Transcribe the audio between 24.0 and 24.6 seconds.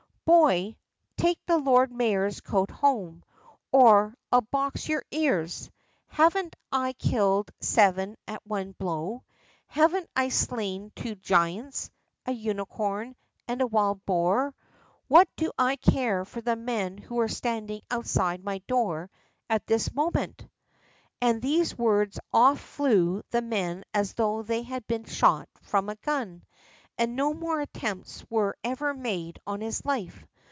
though